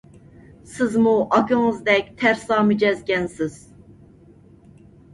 [0.71, 3.63] سىزمۇ ئاكىڭىزدەك تەرسا مىجەزكەنسىز!